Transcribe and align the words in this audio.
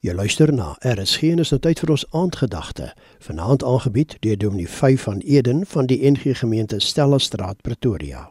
Jy 0.00 0.14
luister 0.16 0.48
na 0.48 0.78
RSG 0.80 1.28
en 1.34 1.42
is 1.42 1.50
nou 1.52 1.58
tyd 1.60 1.80
vir 1.82 1.90
ons 1.92 2.06
aandgedagte. 2.16 2.86
Vanaand 3.20 3.60
aangebied 3.68 4.14
deur 4.24 4.38
Dominee 4.40 4.68
5 4.72 5.02
van 5.04 5.18
Eden 5.20 5.66
van 5.68 5.90
die 5.90 5.98
NG 6.08 6.38
Gemeente 6.38 6.78
Stella 6.80 7.18
Straat 7.20 7.60
Pretoria. 7.60 8.22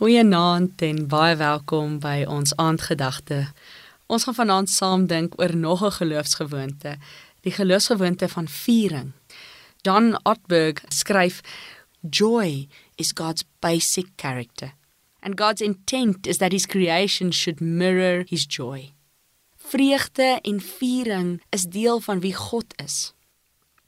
Goeienaand 0.00 0.80
en 0.86 1.02
baie 1.12 1.34
welkom 1.36 1.98
by 2.00 2.22
ons 2.24 2.54
aandgedagte. 2.56 3.42
Ons 4.08 4.24
gaan 4.24 4.38
vanaand 4.38 4.72
saam 4.72 5.04
dink 5.12 5.36
oor 5.42 5.52
nog 5.56 5.84
'n 5.84 5.92
geloofsgewoonte, 5.98 6.96
die 7.44 7.52
geloofsgewoonte 7.52 8.28
van 8.28 8.48
viering. 8.48 9.12
John 9.82 10.16
Ortberg 10.24 10.80
skryf: 10.88 11.40
Joy 12.00 12.68
is 12.96 13.12
God's 13.14 13.44
basic 13.60 14.08
character, 14.16 14.72
and 15.20 15.40
God's 15.40 15.60
intent 15.60 16.26
is 16.26 16.36
that 16.36 16.52
his 16.52 16.66
creation 16.66 17.32
should 17.32 17.60
mirror 17.60 18.24
his 18.28 18.46
joy. 18.48 18.92
Vreugde 19.72 20.38
en 20.42 20.60
viering 20.60 21.42
is 21.48 21.62
deel 21.62 22.00
van 22.00 22.20
wie 22.20 22.34
God 22.34 22.64
is. 22.76 23.14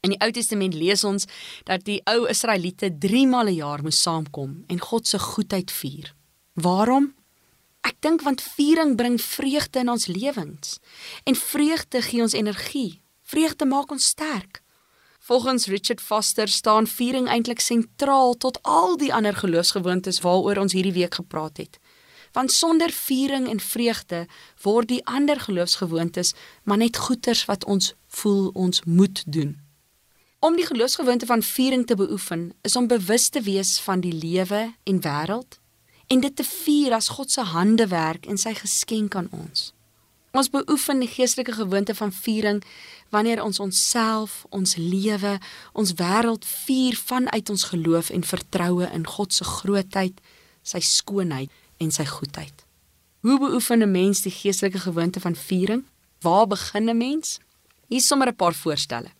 In 0.00 0.12
die 0.14 0.18
Ou 0.22 0.30
Testament 0.30 0.74
lees 0.78 1.02
ons 1.04 1.26
dat 1.66 1.82
die 1.88 1.96
ou 2.06 2.28
Israeliete 2.30 2.92
3 3.02 3.26
maal 3.26 3.50
'n 3.50 3.58
jaar 3.58 3.82
moes 3.82 4.02
saamkom 4.02 4.62
en 4.66 4.78
God 4.78 5.08
se 5.08 5.18
goedheid 5.18 5.70
vier. 5.70 6.14
Waarom? 6.54 7.14
Ek 7.80 7.96
dink 7.98 8.22
want 8.22 8.42
viering 8.42 8.96
bring 8.96 9.20
vreugde 9.20 9.78
in 9.78 9.88
ons 9.88 10.06
lewens. 10.06 10.78
En 11.24 11.34
vreugde 11.34 12.02
gee 12.02 12.22
ons 12.22 12.32
energie. 12.32 13.02
Vreugde 13.22 13.64
maak 13.64 13.90
ons 13.90 14.06
sterk. 14.06 14.62
Volgens 15.18 15.66
Richard 15.66 16.00
Foster 16.00 16.48
staan 16.48 16.86
viering 16.86 17.28
eintlik 17.28 17.60
sentraal 17.60 18.34
tot 18.34 18.62
al 18.62 18.96
die 18.96 19.14
ander 19.14 19.34
geloofsgewoontes 19.34 20.20
waaroor 20.20 20.56
ons 20.56 20.72
hierdie 20.72 20.98
week 21.00 21.14
gepraat 21.14 21.56
het 21.56 21.78
want 22.32 22.52
sonder 22.52 22.90
viering 22.90 23.48
en 23.48 23.60
vreugde 23.60 24.26
word 24.62 24.88
die 24.88 25.02
ander 25.06 25.40
geloofsgewoontes 25.40 26.34
maar 26.62 26.80
net 26.80 26.96
goeters 26.96 27.44
wat 27.44 27.64
ons 27.64 27.94
voel 28.06 28.50
ons 28.54 28.82
moet 28.84 29.22
doen. 29.26 29.58
Om 30.38 30.56
die 30.56 30.66
geloofsgewoonte 30.66 31.26
van 31.26 31.42
viering 31.42 31.86
te 31.86 31.96
beoefen 31.96 32.52
is 32.62 32.76
om 32.76 32.86
bewus 32.86 33.28
te 33.28 33.40
wees 33.40 33.78
van 33.80 34.00
die 34.00 34.14
lewe 34.14 34.74
en 34.84 35.00
wêreld 35.00 35.60
en 36.06 36.20
dit 36.20 36.36
te 36.36 36.44
vier 36.44 36.92
as 36.92 37.08
God 37.08 37.30
se 37.30 37.40
handewerk 37.40 38.26
en 38.26 38.38
sy 38.38 38.54
geskenk 38.58 39.14
aan 39.16 39.30
ons. 39.30 39.70
Ons 40.32 40.48
beoefen 40.50 41.00
die 41.04 41.10
geestelike 41.12 41.52
gewoonte 41.52 41.94
van 41.94 42.12
viering 42.12 42.62
wanneer 43.12 43.42
ons 43.44 43.60
onsself, 43.60 44.44
ons 44.48 44.76
lewe, 44.76 45.38
ons 45.72 45.92
wêreld 46.00 46.46
vier 46.64 46.96
vanuit 46.96 47.50
ons 47.52 47.64
geloof 47.64 48.10
en 48.10 48.24
vertroue 48.24 48.88
in 48.96 49.06
God 49.06 49.34
se 49.36 49.44
grootheid, 49.44 50.20
sy 50.62 50.80
skoonheid 50.80 51.52
en 51.82 51.90
sy 51.90 52.06
goedheid. 52.06 52.64
Hoe 53.22 53.38
beoefen 53.38 53.82
'n 53.82 53.90
mens 53.90 54.22
die 54.22 54.32
geestelike 54.32 54.78
gewoonte 54.78 55.20
van 55.20 55.36
viering? 55.36 55.84
Waar 56.20 56.46
begin 56.46 56.88
'n 56.88 56.96
mens? 56.96 57.38
Hier 57.88 57.98
is 57.98 58.06
sommer 58.06 58.28
'n 58.28 58.36
paar 58.36 58.54
voorstelle. 58.54 59.10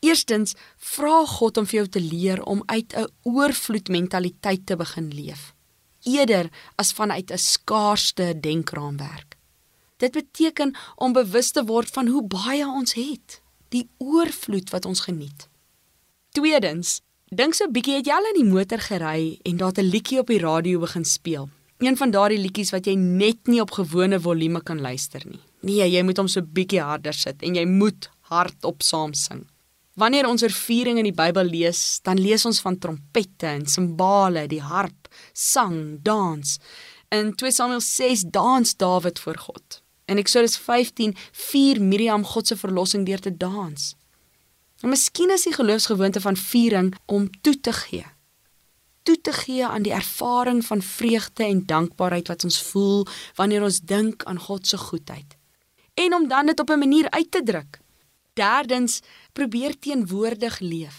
Eerstens, 0.00 0.54
vra 0.76 1.24
God 1.26 1.56
om 1.56 1.66
vir 1.66 1.78
jou 1.80 1.88
te 1.88 2.00
leer 2.00 2.42
om 2.42 2.62
uit 2.66 2.94
'n 2.94 3.06
oorvloed 3.22 3.88
mentaliteit 3.88 4.66
te 4.66 4.76
begin 4.76 5.08
leef, 5.14 5.54
eerder 6.02 6.50
as 6.76 6.92
vanuit 6.92 7.30
'n 7.30 7.38
skaarsste 7.38 8.40
denkraamwerk. 8.40 9.36
Dit 9.96 10.12
beteken 10.12 10.76
om 10.96 11.12
bewus 11.12 11.50
te 11.50 11.64
word 11.64 11.90
van 11.90 12.06
hoe 12.06 12.22
baie 12.22 12.66
ons 12.66 12.92
het, 12.94 13.40
die 13.68 13.88
oorvloed 13.98 14.70
wat 14.70 14.84
ons 14.84 15.00
geniet. 15.00 15.48
Tweedens, 16.28 17.00
dink 17.28 17.54
so 17.54 17.64
'n 17.64 17.72
bietjie 17.72 17.94
het 17.94 18.06
jy 18.06 18.12
al 18.12 18.34
in 18.34 18.42
die 18.42 18.52
motor 18.52 18.78
gery 18.78 19.38
en 19.42 19.56
daar 19.56 19.72
'n 19.76 19.90
liedjie 19.90 20.18
op 20.18 20.26
die 20.26 20.38
radio 20.38 20.78
begin 20.78 21.04
speel 21.04 21.48
een 21.78 21.96
van 21.96 22.10
daardie 22.10 22.40
liedjies 22.40 22.72
wat 22.74 22.86
jy 22.86 22.96
net 22.98 23.46
nie 23.46 23.60
op 23.62 23.76
gewone 23.76 24.18
volume 24.20 24.62
kan 24.66 24.80
luister 24.82 25.22
nie. 25.26 25.40
Nee, 25.62 25.86
jy 25.86 26.02
moet 26.06 26.18
hom 26.18 26.28
so 26.30 26.42
bietjie 26.42 26.82
harder 26.82 27.14
sit 27.14 27.42
en 27.46 27.54
jy 27.54 27.64
moet 27.70 28.08
hardop 28.30 28.82
saam 28.82 29.14
sing. 29.14 29.44
Wanneer 29.98 30.28
ons 30.28 30.42
oor 30.42 30.54
viering 30.54 30.98
in 30.98 31.08
die 31.08 31.14
Bybel 31.14 31.48
lees, 31.50 32.00
dan 32.06 32.20
lees 32.22 32.44
ons 32.46 32.60
van 32.62 32.78
trompette 32.78 33.48
en 33.50 33.66
simbale, 33.66 34.46
die 34.50 34.62
harp, 34.62 35.08
sang, 35.34 35.98
dans. 36.06 36.58
In 37.14 37.32
2 37.34 37.54
Samuel 37.54 37.82
6 37.82 38.28
dans 38.30 38.76
Dawid 38.78 39.18
voor 39.18 39.38
God. 39.38 39.80
En 40.06 40.18
Eksodus 40.18 40.56
15 40.58 41.16
vier 41.50 41.82
Miriam 41.82 42.24
God 42.24 42.46
se 42.46 42.56
verlossing 42.56 43.06
deur 43.06 43.22
te 43.22 43.34
dans. 43.34 43.94
En 44.82 44.94
miskien 44.94 45.34
is 45.34 45.46
die 45.46 45.54
geloofsgewoonte 45.54 46.22
van 46.22 46.38
viering 46.38 46.94
om 47.06 47.26
toe 47.42 47.58
te 47.60 47.72
gee 47.72 48.06
toe 49.08 49.20
te 49.20 49.32
gee 49.32 49.66
aan 49.66 49.82
die 49.82 49.92
ervaring 49.92 50.64
van 50.64 50.82
vreugde 50.82 51.44
en 51.44 51.66
dankbaarheid 51.66 52.28
wat 52.28 52.44
ons 52.44 52.60
voel 52.62 53.06
wanneer 53.34 53.62
ons 53.64 53.80
dink 53.80 54.24
aan 54.28 54.40
God 54.40 54.66
se 54.66 54.76
goedheid. 54.76 55.36
En 55.94 56.14
om 56.14 56.28
dan 56.28 56.46
dit 56.46 56.60
op 56.60 56.70
'n 56.70 56.78
manier 56.78 57.10
uit 57.10 57.30
te 57.30 57.42
druk. 57.42 57.80
Derdens, 58.32 59.00
probeer 59.32 59.78
teenwoordig 59.78 60.58
leef. 60.58 60.98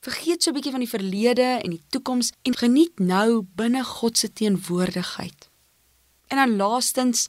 Vergeet 0.00 0.42
so 0.42 0.50
'n 0.50 0.54
bietjie 0.54 0.70
van 0.70 0.80
die 0.80 0.88
verlede 0.88 1.48
en 1.62 1.70
die 1.70 1.82
toekoms 1.88 2.32
en 2.42 2.56
geniet 2.56 2.98
nou 2.98 3.46
binne 3.54 3.84
God 3.84 4.18
se 4.18 4.32
teenwoordigheid. 4.32 5.50
En 6.26 6.36
dan 6.36 6.56
laastens, 6.56 7.28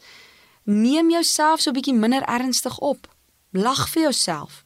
neem 0.63 1.09
jouself 1.09 1.59
so 1.59 1.69
'n 1.69 1.73
bietjie 1.73 1.93
minder 1.93 2.21
ernstig 2.21 2.79
op. 2.79 3.15
Lag 3.49 3.89
vir 3.89 4.01
jouself. 4.01 4.65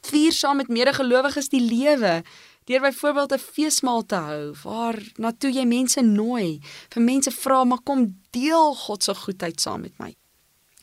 Vier 0.00 0.32
saam 0.32 0.56
met 0.56 0.68
medegelowiges 0.68 1.48
die 1.48 1.60
lewe 1.60 2.22
deur 2.68 2.80
byvoorbeeld 2.80 3.32
'n 3.32 3.38
feesmaal 3.38 4.02
te 4.06 4.14
hou 4.14 4.54
waar 4.62 4.98
na 5.16 5.32
toe 5.32 5.50
jy 5.50 5.64
mense 5.64 6.00
nooi, 6.00 6.60
vir 6.92 7.02
mense 7.02 7.30
vra 7.30 7.64
maar 7.64 7.82
kom 7.84 8.20
deel 8.30 8.74
God 8.74 9.02
se 9.04 9.14
goedheid 9.14 9.60
saam 9.60 9.80
met 9.80 9.98
my. 9.98 10.16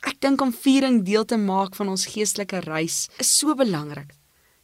Ek 0.01 0.19
dink 0.19 0.41
om 0.41 0.53
viering 0.53 1.03
deel 1.05 1.25
te 1.25 1.37
maak 1.37 1.75
van 1.75 1.87
ons 1.87 2.05
geestelike 2.05 2.59
reis 2.59 3.09
is 3.17 3.37
so 3.37 3.55
belangrik. 3.55 4.13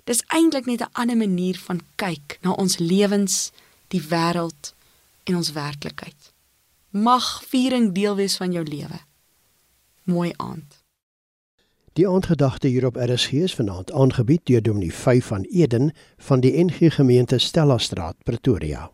Dis 0.05 0.23
eintlik 0.27 0.65
net 0.65 0.81
'n 0.81 0.93
ander 0.93 1.17
manier 1.17 1.57
van 1.57 1.81
kyk 1.95 2.37
na 2.41 2.51
ons 2.51 2.77
lewens, 2.77 3.51
die 3.87 4.01
wêreld 4.01 4.73
en 5.23 5.35
ons 5.35 5.51
werklikheid. 5.51 6.33
Mag 6.89 7.43
viering 7.45 7.93
deel 7.93 8.15
wees 8.15 8.37
van 8.37 8.51
jou 8.51 8.63
lewe. 8.65 8.99
Mooi 10.03 10.33
aand. 10.37 10.80
Die 11.93 12.07
aandgedagte 12.07 12.67
hier 12.67 12.85
op 12.85 12.95
RSG 12.95 13.31
is 13.31 13.55
vanaand 13.55 13.91
aangebied 13.91 14.45
deur 14.45 14.61
Dominee 14.61 14.93
5 14.93 15.25
van 15.25 15.41
Eden 15.41 15.91
van 16.17 16.39
die 16.39 16.63
NG 16.63 16.93
Gemeente 16.95 17.37
Stella 17.37 17.77
Straat 17.77 18.15
Pretoria. 18.23 18.91